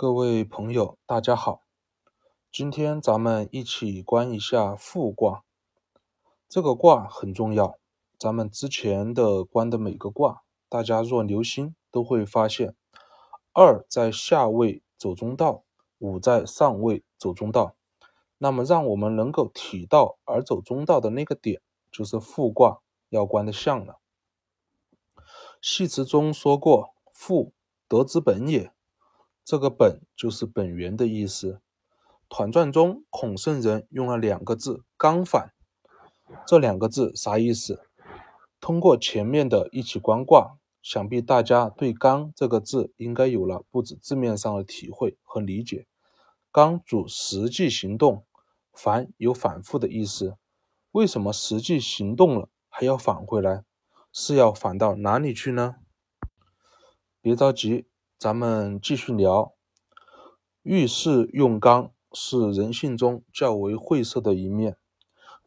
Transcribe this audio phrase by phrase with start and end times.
[0.00, 1.64] 各位朋友，大家好。
[2.52, 5.42] 今天咱们一起观一下复卦。
[6.48, 7.80] 这个卦很重要。
[8.16, 12.76] 咱们之前的观的每个卦，大家若留心，都会发现
[13.52, 15.64] 二在下位走中道，
[15.98, 17.74] 五在上位走中道。
[18.38, 21.60] 那么，让我们能够体道而走中道的那个点，
[21.90, 22.78] 就是复卦
[23.08, 23.98] 要观的象了。
[25.60, 27.52] 系辞中说过：“复，
[27.88, 28.72] 德之本也。”
[29.48, 31.62] 这个本就是本源的意思。
[32.28, 35.54] 团传中，孔圣人用了两个字“刚反”，
[36.46, 37.80] 这两个字啥意思？
[38.60, 45.86] 通过前面的一起观卦，想必大家对“刚”这个字应该有了不止字面上的体会和理解。
[46.52, 48.26] 刚主实际行动，
[48.74, 50.36] 反有反复的意思。
[50.92, 53.64] 为什么实际行动了还要返回来？
[54.12, 55.76] 是要返到哪里去呢？
[57.22, 57.87] 别着急。
[58.18, 59.54] 咱们继续聊，
[60.64, 64.76] 遇事用刚是人性中较为晦涩的一面。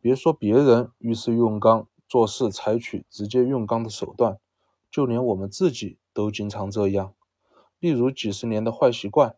[0.00, 4.38] 别说别人遇事用刚，做事采取直接用刚的手段，
[4.88, 7.12] 就连我们自己都经常这样。
[7.80, 9.34] 例如几十年的坏习惯，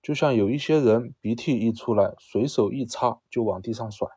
[0.00, 4.08] 就像有一些人鼻涕一出来，随手一擦就往地上甩，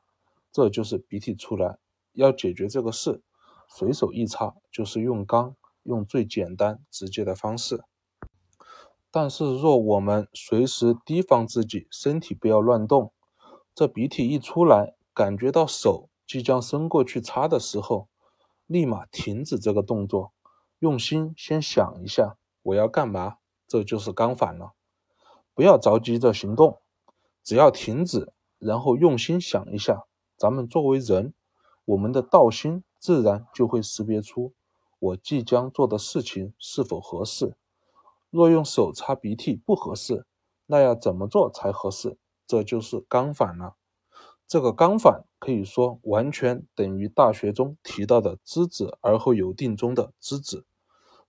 [0.53, 1.80] 这就是鼻涕出来。
[2.14, 3.21] 要解决这个事，
[3.67, 7.83] 随手一擦就是用刚，用最简单直接的方式。
[9.19, 13.11] 但是，若我们随时提防自己身体不要乱动，
[13.73, 18.09] 这鼻涕一出来，感觉到手即将伸过去擦的时候，
[18.67, 20.33] 立马停止这个动作，
[20.77, 23.37] 用心先想一下我要干嘛，
[23.67, 24.73] 这就是刚反了。
[25.55, 26.77] 不要着急着行动，
[27.43, 30.03] 只要停止，然后用心想一下，
[30.37, 31.33] 咱们作为人，
[31.85, 34.53] 我们的道心自然就会识别出
[34.99, 37.55] 我即将做的事情是否合适。
[38.30, 40.25] 若用手擦鼻涕不合适，
[40.66, 42.17] 那要怎么做才合适？
[42.45, 43.75] 这就是刚反了。
[44.47, 50.66] 这个刚反可以说完全等于《大学》中提到的“知止而后有定”中的“知止”。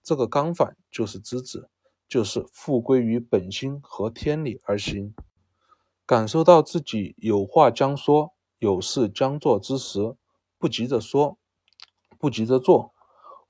[0.04, 1.68] 这个刚反就是知止，
[2.08, 5.14] 就是复归于本心和天理而行。
[6.06, 10.14] 感受到自己有话将说、有事将做之时，
[10.56, 11.36] 不急着说，
[12.18, 12.94] 不急着做，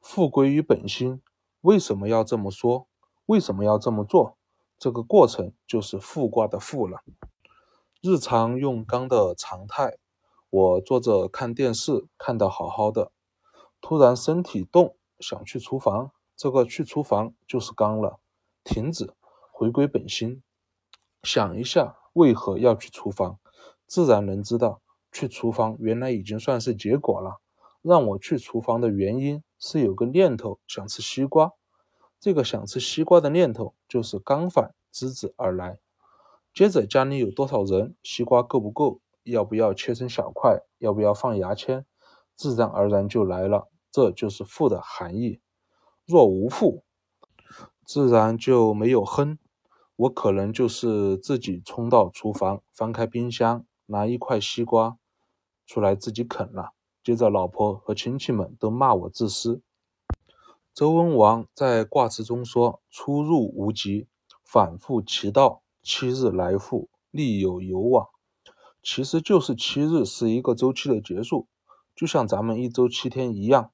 [0.00, 1.22] 复归于本心。
[1.60, 2.87] 为什么要这么说？
[3.28, 4.38] 为什么要这么做？
[4.78, 7.02] 这个过程就是复卦的复了。
[8.00, 9.98] 日常用刚的常态，
[10.48, 13.12] 我坐着看电视，看得好好的，
[13.82, 18.18] 突然身体动，想去厨房，这个去厨房就是刚了。
[18.64, 19.12] 停止，
[19.52, 20.42] 回归本心，
[21.22, 23.38] 想一下为何要去厨房，
[23.86, 24.80] 自然能知道
[25.12, 27.42] 去厨房原来已经算是结果了。
[27.82, 31.52] 让我去厨房的原因是有个念头想吃西瓜。
[32.20, 35.78] 这个想吃西瓜的念头就是刚反之子而来。
[36.52, 41.86] 接着家里有多少人，西瓜够不够，要不要切成小块，要不要放牙签，
[42.34, 43.68] 自然而然就来了。
[43.92, 45.40] 这就是富的含义。
[46.04, 46.82] 若无富，
[47.84, 49.38] 自然就没有哼。
[49.96, 54.96] 我可能就是自己冲到厨房，翻开冰箱，拿一块西瓜
[55.66, 56.72] 出来自己啃了。
[57.02, 59.60] 接着老婆和亲戚们都骂我自私。
[60.78, 64.06] 周文王在卦辞中说：“出入无极，
[64.44, 68.06] 反复其道，七日来复，利有有往。”
[68.80, 71.48] 其实就是七日是一个周期的结束，
[71.96, 73.72] 就像咱们一周七天一样，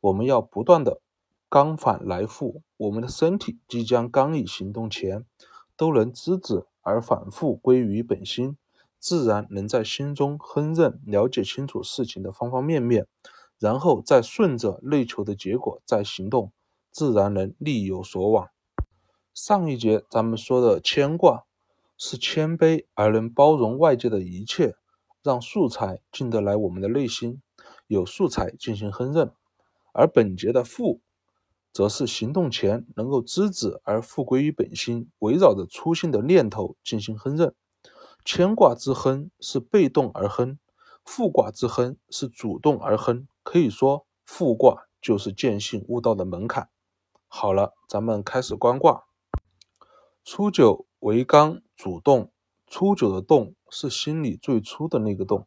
[0.00, 1.00] 我们要不断的
[1.48, 2.62] 刚反来复。
[2.76, 5.26] 我们的身体即将刚毅行动前，
[5.76, 8.56] 都能知止而反复归于本心，
[9.00, 13.08] 自然能在心中亨认，了解清楚事情的方方面面。
[13.58, 16.52] 然后再顺着内求的结果再行动，
[16.90, 18.48] 自然能力有所往。
[19.32, 21.44] 上一节咱们说的谦卦，
[21.96, 24.76] 是谦卑而能包容外界的一切，
[25.22, 27.40] 让素材进得来我们的内心，
[27.86, 29.32] 有素材进行亨认。
[29.92, 31.00] 而本节的复，
[31.72, 37.54] 则是行动前能够知止而复归于本心，围绕着初心的念头进行亨认。
[38.24, 40.58] 谦卦之亨是被动而亨，
[41.04, 43.26] 复卦之亨是主动而亨。
[43.44, 46.70] 可以说，复卦就是见性悟道的门槛。
[47.28, 49.04] 好了，咱们开始观卦。
[50.24, 52.32] 初九为刚，主动。
[52.66, 55.46] 初九的动是心里最初的那个动，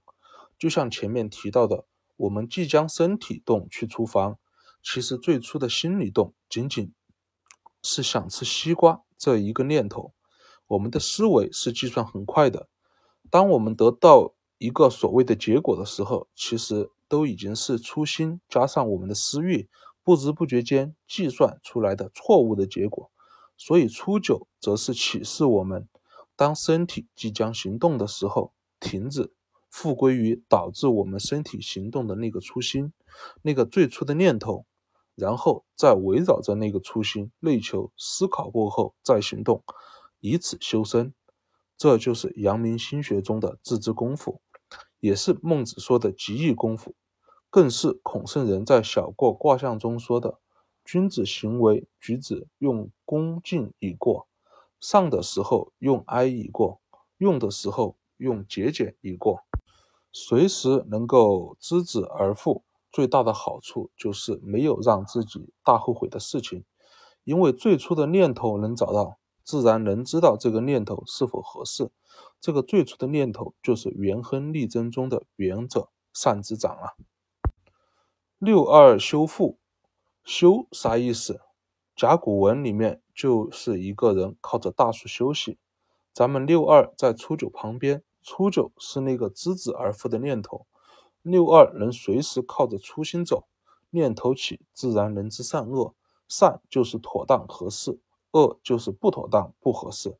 [0.59, 1.85] 就像前面提到的，
[2.15, 4.37] 我们即将身体动去厨房，
[4.83, 6.93] 其实最初的心理动仅仅
[7.81, 10.13] 是想吃西瓜这一个念头。
[10.67, 12.69] 我们的思维是计算很快的，
[13.31, 16.91] 当我们得到一个所谓的结果的时候，其实。
[17.07, 19.69] 都已经是初心加上我们的私欲，
[20.03, 23.11] 不知不觉间计算出来的错误的结果。
[23.57, 25.87] 所以初九则是启示我们，
[26.35, 29.33] 当身体即将行动的时候，停止，
[29.69, 32.93] 复归于导致我们身体行动的那个初心，
[33.41, 34.65] 那个最初的念头，
[35.15, 39.63] 然后再围绕着那个初心内求思考过后再行动，
[40.19, 41.13] 以此修身。
[41.75, 44.41] 这就是阳明心学中的自知功夫，
[44.99, 46.95] 也是孟子说的极易功夫，
[47.49, 50.39] 更是孔圣人在小过卦象中说的
[50.83, 54.27] ：“君子行为举止用恭敬以过，
[54.79, 56.81] 上的时候用哀以过，
[57.17, 59.43] 用的时候用节俭以过。”
[60.11, 66.63] 随时能够知止而复，最大的好处就是没有让自己大后悔的事情，
[67.23, 69.19] 因为最初的念头能找到。
[69.47, 71.89] 自然能知道这个念头是否合适。
[72.41, 76.91] 这个最初的念头就是元亨利贞中的元者善之长啊。
[78.39, 79.57] 六二修复，
[80.25, 81.39] 修啥意思？
[81.95, 85.57] 甲骨文里面就是一个人靠着大树休息。
[86.11, 90.67] 咱们六二在初九旁边，初九是那个知止而复的念头。
[91.21, 93.47] 六二能随时靠着初心走，
[93.91, 95.95] 念头起自然能知善恶，
[96.27, 97.97] 善就是妥当合适。
[98.31, 100.17] 恶就是不妥当、不合适，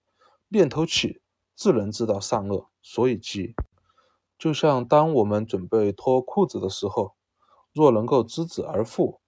[0.47, 1.21] 念头起
[1.55, 3.53] 自能知道善恶，所以急。
[4.37, 7.15] 就像当我们准备脱裤子的时候，
[7.73, 9.19] 若能够知止而复，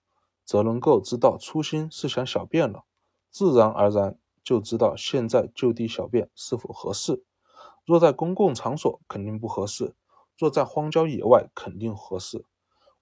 [0.46, 2.84] 则能够知道初心是想小便了，
[3.30, 7.24] 自然而然就知道现在就地小便是否合适。
[7.86, 9.96] 若在公共场所肯定不合适，
[10.38, 12.46] 若在荒郊野外肯定合适。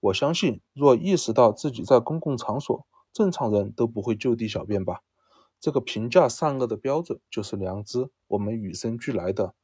[0.00, 5.02] 我相信，若意识到自己在公共场所，正常人都不会就地小便吧。
[5.60, 9.54] 这个评价善恶的标准就是良知，我们与生俱来的。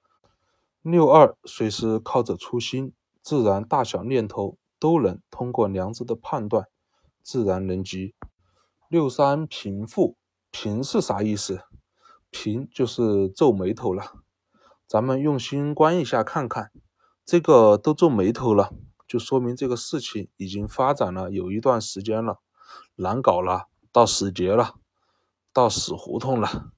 [0.83, 2.93] 六二随时靠着初心，
[3.23, 6.67] 自然大小念头都能通过良知的判断，
[7.23, 8.15] 自然能及。
[8.89, 10.17] 六三平复，
[10.51, 11.63] 平是啥意思？
[12.31, 14.13] 平就是皱眉头了。
[14.87, 16.71] 咱们用心观一下看看，
[17.25, 18.75] 这个都皱眉头了，
[19.07, 22.41] 就说明这个事情已经发展了有一段时间了，
[22.97, 24.75] 难搞了，到死结了。
[25.55, 26.73] 到死胡同了，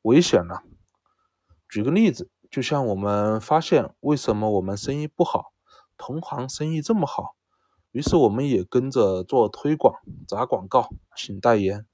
[0.00, 0.62] 危险了。
[1.68, 5.52] 举个例子，就像我们发现为什么我们生意不好，
[5.98, 7.36] 同行生意这么好，
[7.90, 9.96] 于是我们也跟着做推广、
[10.26, 11.84] 砸广告、请代言，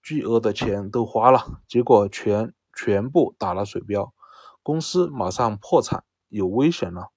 [0.00, 4.14] 巨额的钱都花了，结果全全部打了水漂，
[4.62, 7.10] 公司马上破产，有危险了。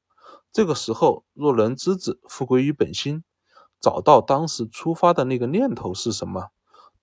[0.51, 3.23] 这个时候，若能知止，复归于本心，
[3.79, 6.49] 找到当时出发的那个念头是什么。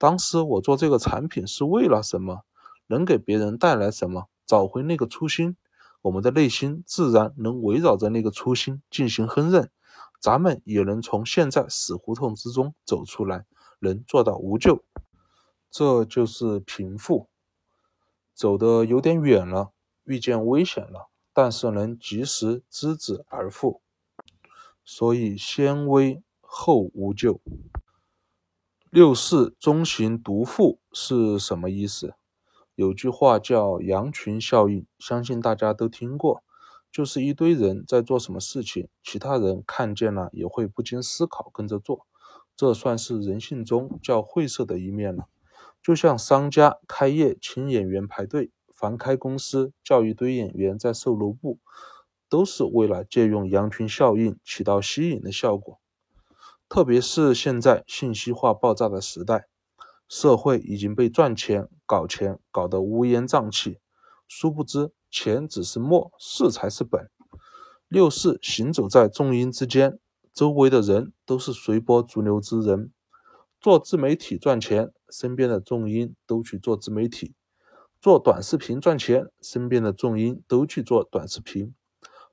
[0.01, 2.47] 当时我做这个产品是为了什么？
[2.87, 4.29] 能给别人带来什么？
[4.47, 5.59] 找回那个初心，
[6.01, 9.69] 我们的内心自然能围绕着那个初心进行烹饪，
[10.19, 13.45] 咱们也能从现在死胡同之中走出来，
[13.81, 14.83] 能做到无救。
[15.71, 17.29] 这就是平复。
[18.33, 19.73] 走的有点远了，
[20.05, 23.83] 遇见危险了，但是能及时知止而复，
[24.83, 27.39] 所以先危后无救。
[28.91, 32.15] 六四中行独复是什么意思？
[32.75, 36.43] 有句话叫羊群效应，相信大家都听过，
[36.91, 42.05] 就是一堆人在做什么事情，其他人看见了也会不经思考跟着做，
[42.57, 45.27] 这算是人性中较晦涩的一面了。
[45.81, 51.61] 就像商家开业请演员排队，凡开公司叫一堆演员在售楼部，
[52.29, 55.79] 都是为了借用羊群效应起到吸引的效果。
[56.71, 59.49] 特别是现在信息化爆炸的时代，
[60.09, 63.81] 社会已经被赚钱、搞钱搞得乌烟瘴气，
[64.29, 67.11] 殊不知钱只是末，事才是本。
[67.89, 69.99] 六四行走在众因之间，
[70.33, 72.93] 周围的人都是随波逐流之人。
[73.61, 77.35] 做自媒体赚钱，身边的众因都去做自媒体；
[78.01, 81.75] 做短视频赚钱，身边的众因都去做短视频，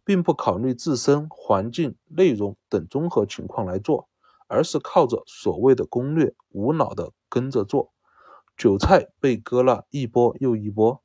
[0.05, 4.06] 并不考虑自身环境、内容等综合情况来做。
[4.47, 7.93] 而是靠着所谓的攻略，无脑的跟着做，
[8.57, 11.03] 韭菜被割了一波又一波。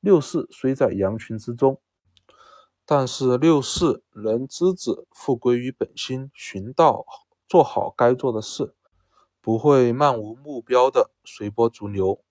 [0.00, 1.80] 六四虽在羊群之中，
[2.84, 7.06] 但是六四能知止，复归于本心，寻道，
[7.48, 8.74] 做好该做的事，
[9.40, 12.24] 不会漫无目标的随波逐流，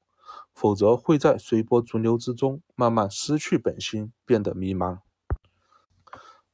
[0.54, 5.00] 否则会在随波逐流之中慢慢失去本心，变得迷茫。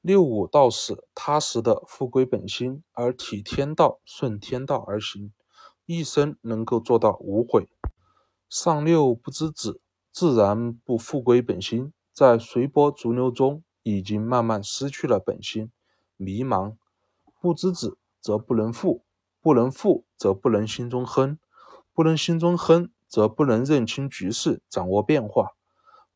[0.08, 5.34] 六五到死，踏实的复归本心，而体天道，顺天道而行，
[5.86, 7.68] 一生能够做到无悔。
[8.50, 9.82] 上六不知止，
[10.14, 15.74] 自然不复归本心，在随波逐流中，已经慢慢失去了本心，
[16.16, 16.78] 迷茫。
[17.42, 19.04] 不知止，则不能复；
[19.42, 21.36] 不能复，则不能心中亨；
[21.94, 25.58] 不能心中亨，则不能认清局势，掌握变化；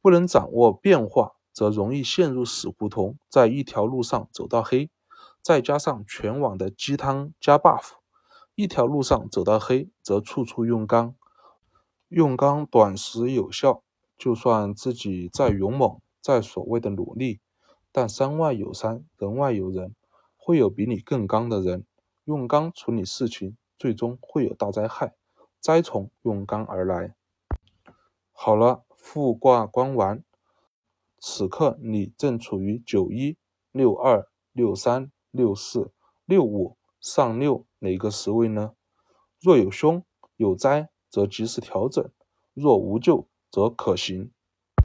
[0.01, 4.89] 不能掌握变化，则容易陷入死胡同，在一条路上走到黑。
[5.41, 7.93] 再加上全网的鸡汤加 buff，
[8.53, 11.15] 一条路上走到黑，则处处用刚。
[12.09, 13.81] 用刚短时有效，
[14.17, 17.39] 就算自己再勇猛，再所谓的努力，
[17.91, 19.95] 但山外有山，人外有人，
[20.37, 21.85] 会有比你更刚的人。
[22.25, 25.15] 用刚处理事情，最终会有大灾害，
[25.59, 27.15] 灾从用刚而来。
[28.31, 30.23] 好了，复卦观完，
[31.23, 33.37] 此刻你正处于九一、
[33.71, 35.93] 六二、六三、六四、
[36.25, 38.73] 六五、上六哪个十位呢？
[39.39, 40.03] 若有凶
[40.35, 42.05] 有灾，则及时调整；
[42.55, 44.31] 若无咎，则可行。